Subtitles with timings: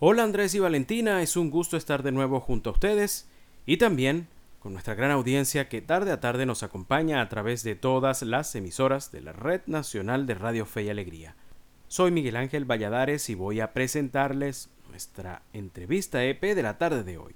[0.00, 3.28] Hola Andrés y Valentina, es un gusto estar de nuevo junto a ustedes
[3.66, 4.28] y también
[4.60, 8.54] con nuestra gran audiencia que tarde a tarde nos acompaña a través de todas las
[8.54, 11.34] emisoras de la Red Nacional de Radio Fe y Alegría.
[11.88, 17.18] Soy Miguel Ángel Valladares y voy a presentarles nuestra entrevista EP de la tarde de
[17.18, 17.34] hoy.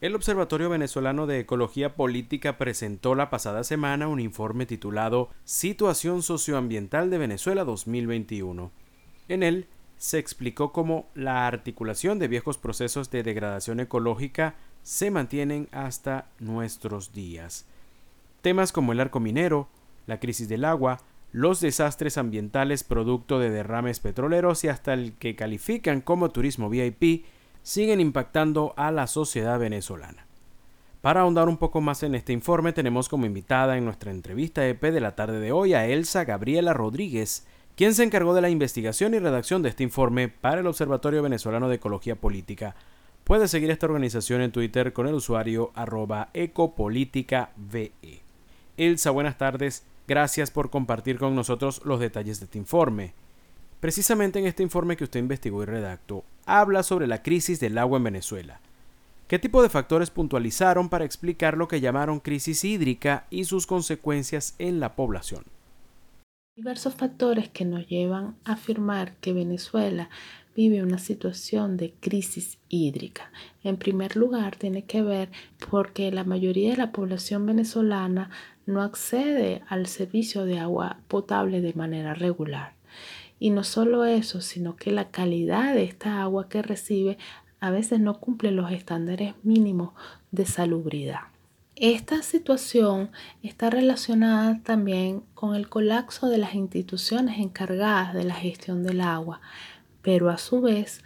[0.00, 7.10] El Observatorio Venezolano de Ecología Política presentó la pasada semana un informe titulado Situación Socioambiental
[7.10, 8.72] de Venezuela 2021.
[9.28, 15.68] En él se explicó cómo la articulación de viejos procesos de degradación ecológica se mantienen
[15.72, 17.66] hasta nuestros días.
[18.42, 19.68] Temas como el arco minero,
[20.06, 21.00] la crisis del agua,
[21.32, 27.26] los desastres ambientales producto de derrames petroleros y hasta el que califican como turismo VIP
[27.62, 30.26] siguen impactando a la sociedad venezolana.
[31.00, 34.80] Para ahondar un poco más en este informe tenemos como invitada en nuestra entrevista EP
[34.80, 37.46] de la tarde de hoy a Elsa Gabriela Rodríguez,
[37.76, 41.68] quien se encargó de la investigación y redacción de este informe para el Observatorio Venezolano
[41.68, 42.74] de Ecología Política.
[43.22, 47.92] Puede seguir esta organización en Twitter con el usuario arroba ecopoliticaVE.
[48.78, 49.84] Elsa, buenas tardes.
[50.08, 53.12] Gracias por compartir con nosotros los detalles de este informe.
[53.80, 57.98] Precisamente en este informe que usted investigó y redactó, habla sobre la crisis del agua
[57.98, 58.60] en Venezuela.
[59.28, 64.54] ¿Qué tipo de factores puntualizaron para explicar lo que llamaron crisis hídrica y sus consecuencias
[64.58, 65.44] en la población?
[66.56, 70.08] Diversos factores que nos llevan a afirmar que Venezuela
[70.56, 73.30] vive una situación de crisis hídrica.
[73.62, 75.28] En primer lugar, tiene que ver
[75.70, 78.30] porque la mayoría de la población venezolana
[78.64, 82.72] no accede al servicio de agua potable de manera regular.
[83.38, 87.18] Y no solo eso, sino que la calidad de esta agua que recibe
[87.60, 89.92] a veces no cumple los estándares mínimos
[90.30, 91.35] de salubridad.
[91.78, 93.10] Esta situación
[93.42, 99.42] está relacionada también con el colapso de las instituciones encargadas de la gestión del agua,
[100.00, 101.02] pero a su vez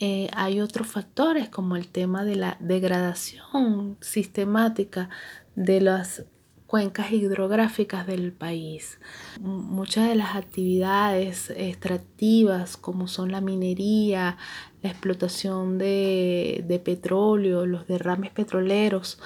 [0.00, 5.08] eh, hay otros factores como el tema de la degradación sistemática
[5.54, 6.24] de las
[6.66, 8.98] cuencas hidrográficas del país.
[9.40, 14.36] Muchas de las actividades extractivas como son la minería,
[14.82, 19.20] la explotación de, de petróleo, los derrames petroleros,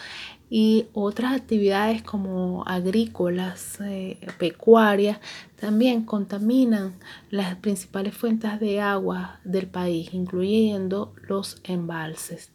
[0.48, 5.18] y otras actividades como agrícolas, eh, pecuarias,
[5.56, 6.94] también contaminan
[7.30, 12.52] las principales fuentes de agua del país, incluyendo los embalses.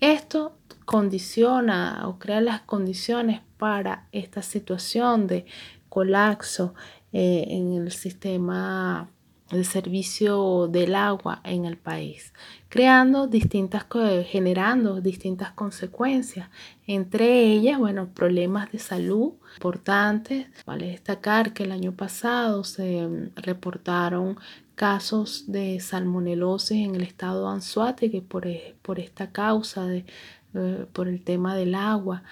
[0.00, 5.44] Esto condiciona o crea las condiciones para esta situación de
[5.88, 6.74] colapso
[7.12, 9.10] eh, en el sistema
[9.50, 12.32] el servicio del agua en el país,
[12.68, 13.86] creando distintas,
[14.26, 16.48] generando distintas consecuencias,
[16.86, 20.46] entre ellas, bueno, problemas de salud importantes.
[20.66, 24.38] Vale destacar que el año pasado se mm, reportaron
[24.76, 30.04] casos de salmonelosis en el estado de Anzuategui por, e, por esta causa, de,
[30.54, 32.22] eh, por el tema del agua,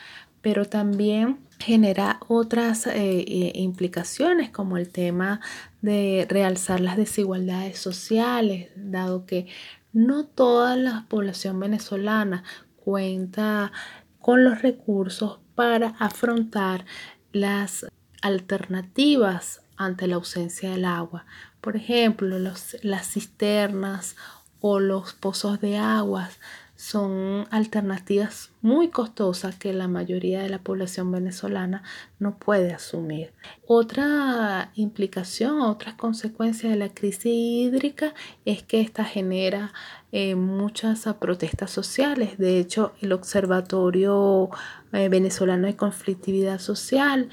[0.40, 5.40] pero también genera otras eh, eh, implicaciones como el tema
[5.82, 9.46] de realzar las desigualdades sociales, dado que
[9.92, 12.44] no toda la población venezolana
[12.76, 13.72] cuenta
[14.20, 16.84] con los recursos para afrontar
[17.32, 17.86] las
[18.22, 21.26] alternativas ante la ausencia del agua.
[21.60, 24.16] Por ejemplo, las cisternas
[24.60, 26.38] o los pozos de aguas
[26.78, 31.82] son alternativas muy costosas que la mayoría de la población venezolana
[32.20, 33.32] no puede asumir.
[33.66, 39.72] Otra implicación, otras consecuencias de la crisis hídrica es que esta genera
[40.12, 42.38] eh, muchas protestas sociales.
[42.38, 44.48] De hecho, el Observatorio
[44.92, 47.28] eh, Venezolano de Conflictividad Social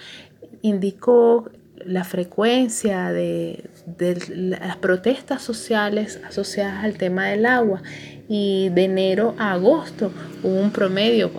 [0.63, 1.51] indicó
[1.83, 3.69] la frecuencia de,
[4.29, 7.81] las protestas sociales asociadas al tema del agua
[8.27, 11.31] y de enero a agosto hubo un promedio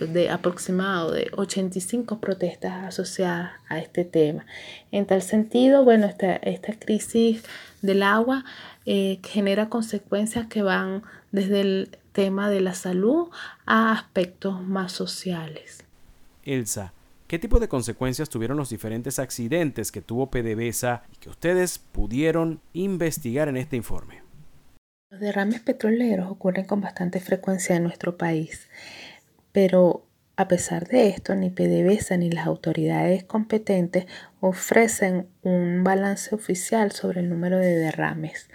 [0.00, 4.46] de aproximado de 85 protestas asociadas a este tema.
[4.92, 7.42] En tal sentido, bueno, esta, esta crisis
[7.82, 8.44] del agua
[8.86, 11.02] eh, genera consecuencias que van
[11.32, 13.28] desde el tema de la salud
[13.66, 15.84] a aspectos más sociales.
[16.44, 16.92] Elsa,
[17.30, 22.60] ¿Qué tipo de consecuencias tuvieron los diferentes accidentes que tuvo PDVSA y que ustedes pudieron
[22.72, 24.24] investigar en este informe?
[25.12, 28.68] Los derrames petroleros ocurren con bastante frecuencia en nuestro país,
[29.52, 34.06] pero a pesar de esto, ni PDVSA ni las autoridades competentes
[34.40, 38.50] ofrecen un balance oficial sobre el número de derrames,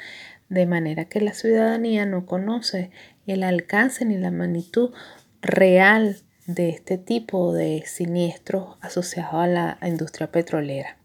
[0.49, 2.91] de manera que la ciudadanía no conoce
[3.25, 4.91] el alcance ni la magnitud
[5.41, 10.97] real de este tipo de siniestros asociados a la industria petrolera.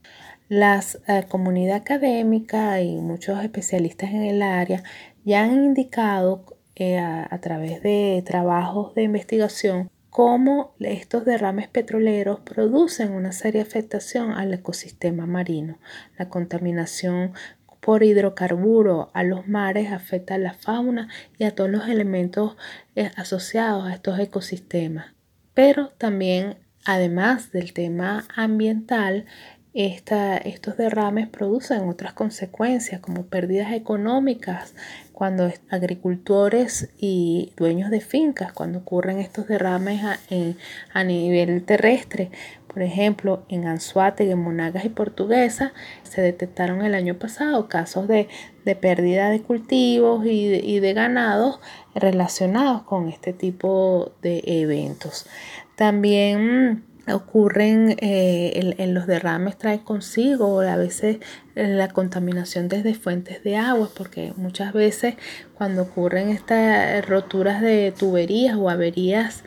[0.49, 4.83] La eh, comunidad académica y muchos especialistas en el área
[5.25, 6.45] ya han indicado
[6.75, 14.33] eh, a, través de trabajos de investigación cómo estos derrames petroleros producen una seria afectación
[14.33, 15.79] al ecosistema marino.
[16.19, 17.33] La contaminación
[17.81, 21.09] por hidrocarburo a los mares afecta a la fauna
[21.39, 22.57] y a todos los elementos
[22.97, 25.20] eh, asociados a estos ecosistemas.
[25.63, 29.27] Pero también, además del tema ambiental,
[29.75, 34.75] estos derrames producen otras consecuencias como pérdidas económicas
[35.13, 40.01] cuando agricultores y dueños de fincas, cuando ocurren estos derrames
[40.95, 42.31] a, nivel terrestre,
[42.73, 45.73] por ejemplo, en Anzuategui, en Monagas y Portuguesa,
[46.03, 48.29] se detectaron el año pasado casos de,
[48.81, 51.61] pérdida de cultivos y de, y de ganados
[51.95, 55.27] relacionados con este tipo de eventos.
[55.75, 61.19] También ocurren eh, en, los derrames trae consigo a veces
[61.55, 65.17] eh, la contaminación desde fuentes de agua porque muchas veces
[65.55, 69.45] cuando ocurren estas roturas de tuberías o averías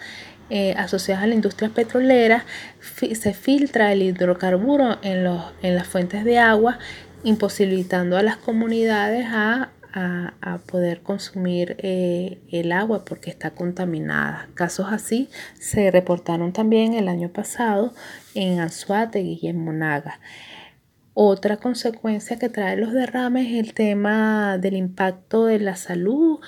[0.49, 2.45] eh, asociadas a la industria petrolera
[2.79, 6.79] se filtra el hidrocarburo en, los, en las fuentes de agua
[7.23, 14.49] imposibilitando a las comunidades a a, poder consumir eh, el agua porque está contaminada.
[14.55, 15.29] Casos así
[15.59, 17.93] se reportaron también el año pasado
[18.33, 20.19] en Anzuategui y en Monaga.
[21.15, 26.39] Otra consecuencia que trae los derrames es el tema del impacto de la salud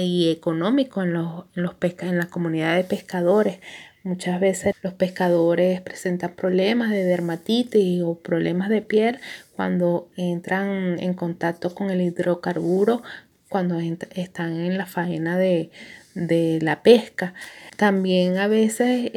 [0.00, 3.58] y económico en, los, en, los en la comunidad de pescadores.
[4.02, 9.18] Muchas veces los pescadores presentan problemas de dermatitis o problemas de piel
[9.54, 13.02] cuando entran en contacto con el hidrocarburo,
[13.50, 15.70] cuando están en la faena de,
[16.14, 17.34] la pesca.
[17.76, 19.10] También a veces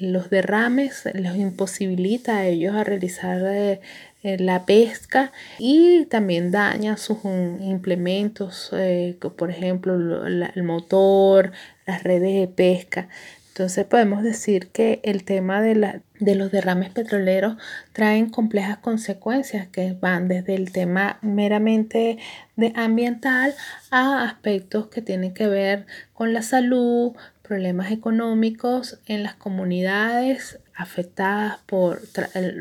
[0.00, 3.80] los derrames los imposibilita a ellos a realizar eh,
[4.22, 11.52] eh, la pesca y también daña sus implementos, eh, por ejemplo el motor,
[11.86, 13.08] las redes de pesca.
[13.52, 17.58] Entonces podemos decir que el tema de, la, de los derrames petroleros
[17.92, 22.16] traen complejas consecuencias que van desde el tema meramente
[22.56, 23.54] de ambiental
[23.90, 25.84] a aspectos que tienen que ver
[26.14, 27.12] con la salud,
[27.42, 32.00] problemas económicos en las comunidades afectadas por,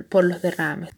[0.10, 0.90] por los derrames.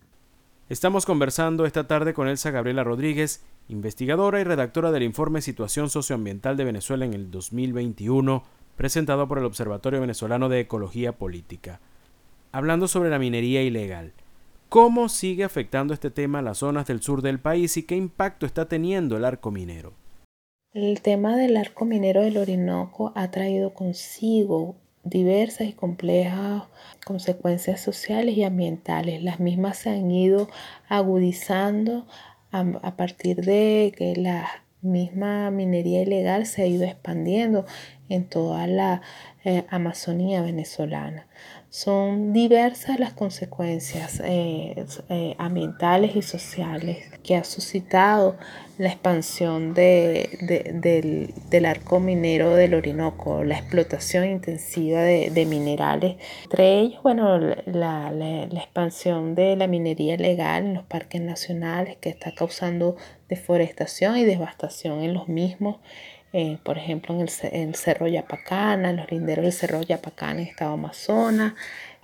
[0.70, 6.58] Estamos conversando esta tarde con Elsa Gabriela Rodríguez, investigadora y redactora del informe Situación Socioambiental
[6.58, 11.80] de Venezuela en el 2021 presentado por el Observatorio Venezolano de Ecología Política,
[12.52, 14.14] hablando sobre la minería ilegal.
[14.70, 18.46] ¿Cómo sigue afectando este tema a las zonas del sur del país y qué impacto
[18.46, 19.94] está teniendo el arco minero?
[20.74, 26.64] El tema del arco minero del Orinoco ha traído consigo diversas y complejas
[27.06, 29.22] consecuencias sociales y ambientales.
[29.22, 30.50] Las mismas se han ido
[30.88, 32.08] agudizando
[32.52, 34.48] a, partir de que la
[34.82, 37.66] misma minería ilegal se ha ido expandiendo
[38.14, 39.02] en toda la
[39.44, 41.28] eh, Amazonía venezolana.
[41.70, 48.38] Son diversas las consecuencias eh, eh, ambientales y sociales que ha suscitado
[48.78, 56.18] la expansión del, arco minero del Orinoco, la explotación intensiva de, minerales.
[56.44, 62.10] Entre ellos, bueno, la, la, expansión de la minería legal en los parques nacionales que
[62.10, 62.98] está causando
[63.30, 65.78] deforestación y devastación en los mismos.
[66.36, 70.74] Eh, por ejemplo, en el, Cerro Yapacana, en los linderos del Cerro Yapacana en Estado
[70.74, 71.54] Amazonas,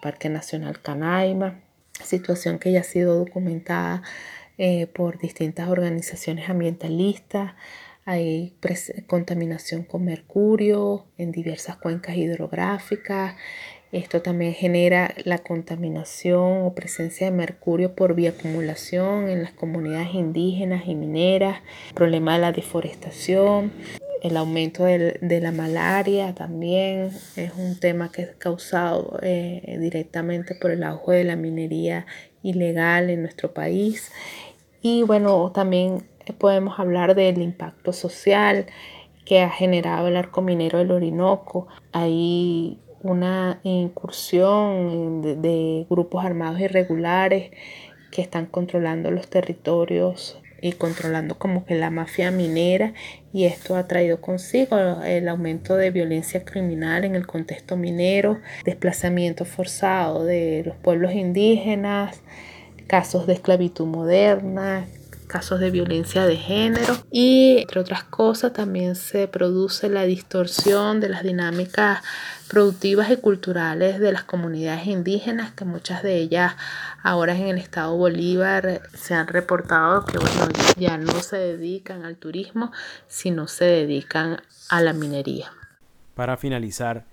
[0.03, 1.59] Parque Nacional Canaima,
[2.03, 4.03] situación que ya ha sido documentada
[4.59, 7.53] eh, por distintas organizaciones ambientalistas.
[8.05, 8.53] Hay
[9.07, 13.35] contaminación con mercurio en diversas cuencas hidrográficas.
[13.91, 20.83] Esto también genera la contaminación o presencia de mercurio por bioacumulación en las comunidades indígenas
[20.85, 21.61] y mineras,
[21.95, 23.71] problema de la deforestación,
[24.21, 30.71] el aumento de la malaria también es un tema que es causado eh, directamente por
[30.71, 32.05] el auge de la minería
[32.43, 34.11] ilegal en nuestro país.
[34.81, 36.07] Y bueno, también
[36.37, 38.65] podemos hablar del impacto social
[39.25, 41.67] que ha generado el arco minero del Orinoco.
[41.91, 47.51] Hay una incursión de grupos armados irregulares
[48.11, 52.93] que están controlando los territorios y controlando como que la mafia minera
[53.33, 59.45] y esto ha traído consigo el aumento de violencia criminal en el contexto minero, desplazamiento
[59.45, 62.21] forzado de los pueblos indígenas,
[62.87, 64.85] casos de esclavitud moderna,
[65.29, 71.07] casos de violencia de género y entre otras cosas también se produce la distorsión de
[71.07, 71.99] las dinámicas
[72.49, 76.55] productivas y culturales de las comunidades indígenas que muchas de ellas
[77.03, 80.17] ahora en el estado Bolívar se han reportado que
[80.77, 82.71] ya no se dedican al turismo
[83.07, 85.51] sino se dedican a la minería.
[86.15, 87.05] Para finalizar,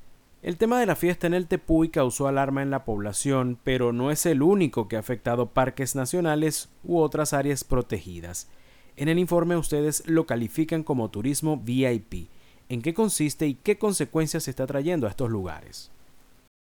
[0.46, 4.12] el tema de la fiesta en el Tepuy causó alarma en la población, pero no
[4.12, 8.46] es el único que ha afectado parques nacionales u otras áreas protegidas.
[8.94, 12.28] En el informe ustedes lo califican como turismo VIP.
[12.68, 15.90] ¿En qué consiste y qué consecuencias está trayendo a estos lugares?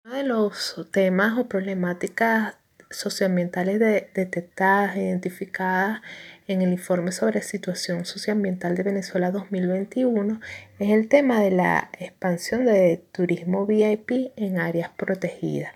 [0.03, 2.55] Uno de los temas o problemáticas
[2.89, 3.79] socioambientales
[4.15, 6.01] detectadas identificadas
[6.50, 10.41] en el informe sobre situación socioambiental de Venezuela 2021
[10.79, 15.72] es el tema de la expansión de turismo VIP en áreas protegidas.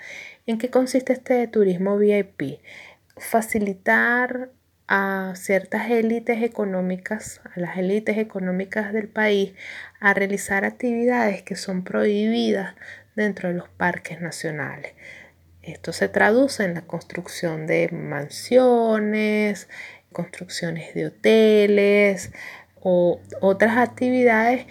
[0.47, 2.59] ¿En qué consiste este turismo VIP?
[3.17, 4.49] Facilitar
[4.87, 9.53] a ciertas élites económicas, a las élites económicas del país,
[9.99, 12.73] a realizar actividades que son prohibidas
[13.15, 14.93] dentro de los parques nacionales.
[15.61, 19.69] Esto se traduce en la construcción de mansiones,
[20.13, 22.31] construcciones de hoteles
[22.81, 24.65] o otras actividades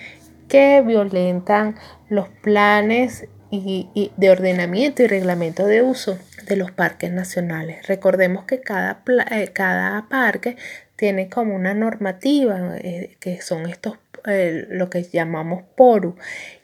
[0.49, 1.77] que violentan
[2.09, 7.87] los planes y, de ordenamiento y reglamento de uso de los parques nacionales.
[7.87, 10.57] Recordemos que cada, eh, cada parque
[10.97, 16.17] tiene como una normativa, eh, que son estos, eh, lo que llamamos PORU,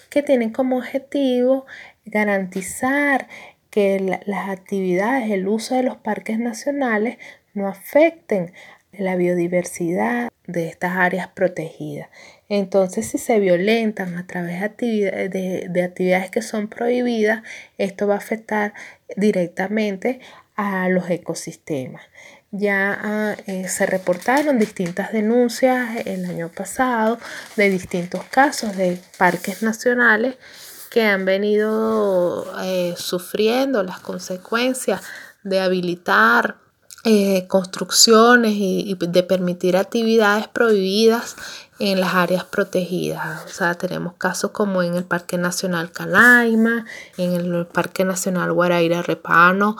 [0.08, 1.66] que tienen como objetivo
[2.06, 3.28] garantizar
[3.70, 7.18] que las actividades, el uso de los parques nacionales
[7.54, 8.52] no afecten
[8.92, 12.08] la biodiversidad de estas áreas protegidas.
[12.48, 17.42] Entonces, si se violentan a través de, actividades que son prohibidas,
[17.76, 18.72] esto va a afectar
[19.16, 20.20] directamente
[20.56, 22.02] a los ecosistemas.
[22.50, 27.18] Ya ah, eh, se reportaron distintas denuncias el año pasado
[27.56, 30.36] de distintos casos de parques nacionales
[30.90, 35.02] que han venido eh, sufriendo las consecuencias
[35.44, 36.56] de habilitar
[37.10, 41.36] eh, construcciones y, de permitir actividades prohibidas
[41.78, 43.46] en las áreas protegidas.
[43.46, 46.84] O sea, tenemos casos como en el Parque Nacional Canaima,
[47.16, 49.78] en el Parque Nacional Guaraíra Repano,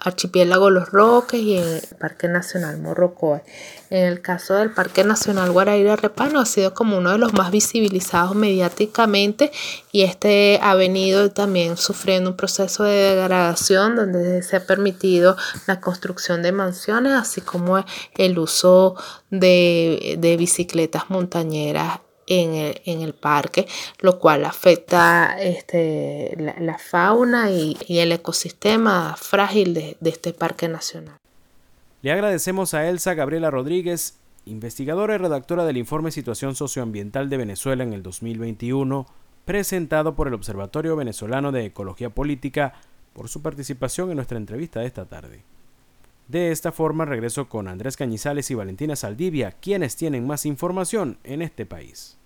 [0.00, 3.42] Archipiélago Los Roques y en el Parque Nacional Morrocoy.
[3.90, 7.50] En el caso del Parque Nacional Guaraíra Repano ha sido como uno de los más
[7.50, 9.50] visibilizados mediáticamente
[9.90, 15.80] y este ha venido también sufriendo un proceso de degradación donde se ha permitido la
[15.80, 17.84] construcción de mansiones así como
[18.16, 18.94] el uso
[19.30, 23.66] de, de bicicletas montañeras en el, en el, parque,
[23.98, 31.18] lo cual afecta este, la, fauna y, el ecosistema frágil de, de este parque nacional.
[32.02, 37.84] Le agradecemos a Elsa Gabriela Rodríguez, investigadora y redactora del informe Situación Socioambiental de Venezuela
[37.84, 39.06] en el 2021,
[39.44, 42.72] presentado por el Observatorio Venezolano de Ecología Política,
[43.12, 45.44] por su participación en nuestra entrevista de esta tarde.
[46.26, 51.42] De esta forma regreso con Andrés Cañizales y Valentina Saldivia, quienes tienen más información en
[51.42, 52.19] este país.